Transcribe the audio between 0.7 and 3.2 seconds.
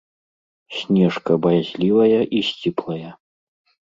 Снежка баязлівая і сціплая.